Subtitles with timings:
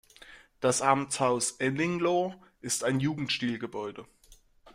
[0.61, 4.07] Das Amtshaus Ennigloh ist ein Jugendstilgebäude.